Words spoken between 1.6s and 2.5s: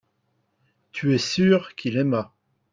qu'il aima.